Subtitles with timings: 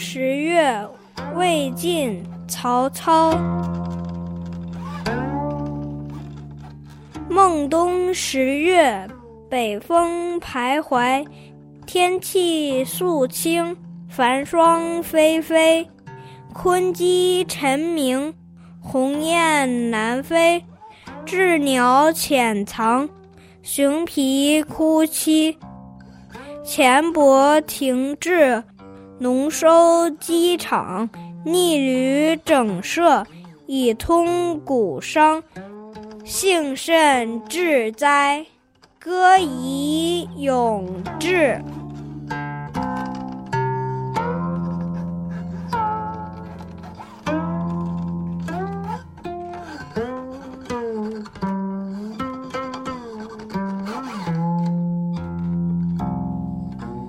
[0.00, 0.74] 十月，
[1.34, 3.38] 魏晋，曹操。
[7.28, 9.06] 孟冬十月，
[9.50, 11.24] 北风徘徊，
[11.84, 13.76] 天气肃清，
[14.08, 15.86] 繁霜霏霏。
[16.54, 18.32] 鲲鸡晨鸣，
[18.80, 20.64] 鸿雁南飞。
[21.26, 23.06] 鸷鸟潜藏，
[23.62, 25.54] 熊脾哭栖。
[26.64, 28.64] 钱帛停滞，
[29.20, 31.08] 农收机场。
[31.44, 33.26] 逆旅整设，
[33.66, 35.42] 以通谷商。
[36.24, 38.44] 幸甚至哉，
[38.98, 41.62] 歌以咏志。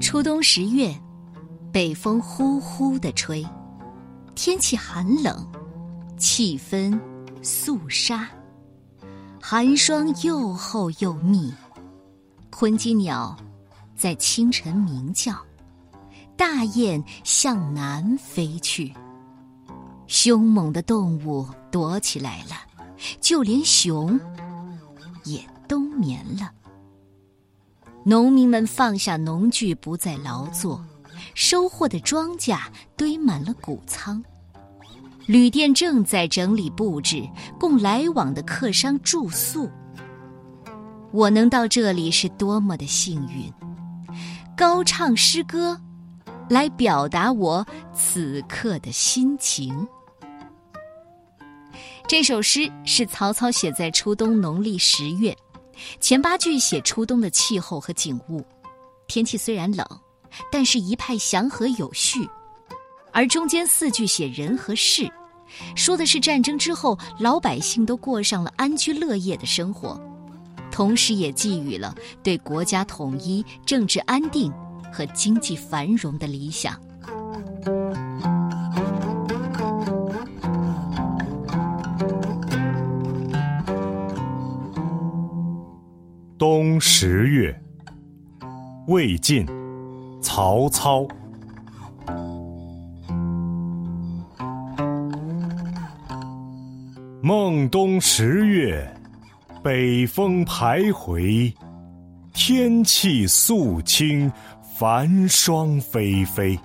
[0.00, 0.90] 初冬十月，
[1.70, 3.46] 北风呼呼的吹，
[4.34, 5.46] 天气寒冷，
[6.16, 6.98] 气氛
[7.42, 8.28] 肃杀，
[9.40, 11.52] 寒霜又厚又密。
[12.50, 13.36] 昆鸡鸟
[13.94, 15.36] 在清晨鸣叫，
[16.36, 18.92] 大雁向南飞去。
[20.06, 22.56] 凶猛的动物躲起来了，
[23.20, 24.18] 就连熊
[25.24, 26.50] 也冬眠了。
[28.04, 30.82] 农民们放下农具，不再劳作，
[31.34, 32.58] 收获的庄稼
[32.96, 34.22] 堆满了谷仓。
[35.26, 37.22] 旅店正在整理布置，
[37.60, 39.70] 供来往的客商住宿。
[41.10, 43.52] 我能到这里是多么的幸运！
[44.56, 45.78] 高唱诗歌，
[46.48, 49.86] 来表达我此刻的心情。
[52.06, 55.36] 这首诗是曹操写在初冬农历十月。
[56.00, 58.42] 前八句写初冬的气候和景物，
[59.06, 59.86] 天气虽然冷，
[60.50, 62.28] 但是一派祥和有序；
[63.12, 65.10] 而中间四句写人和事，
[65.74, 70.00] 说的是战争之后老百姓都过上了安居乐业的生活，
[70.70, 74.52] 同时也寄予了对国家统一、政治安定
[74.92, 76.78] 和经济繁荣的理想。
[86.38, 87.60] 冬十月，
[88.86, 89.44] 魏晋，
[90.20, 91.06] 曹操。
[97.20, 98.88] 孟冬十月，
[99.62, 101.52] 北风徘徊，
[102.32, 104.30] 天气肃清，
[104.76, 106.58] 繁霜霏霏。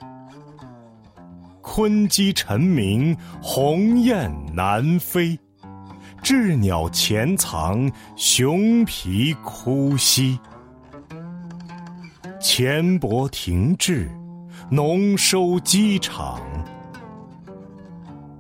[1.62, 5.38] 鲲鸡晨鸣，鸿雁南飞。
[6.22, 10.38] 鸷鸟潜藏，熊脾哭兮；
[12.44, 14.12] 钱帛停滞，
[14.70, 16.42] 农收机场。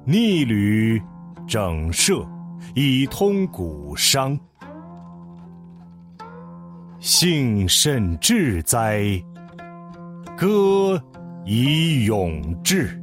[0.03, 1.01] 逆旅
[1.47, 2.27] 整设，
[2.75, 4.37] 以通谷商。
[6.99, 9.01] 幸甚至哉，
[10.37, 11.01] 歌
[11.45, 13.01] 以咏志。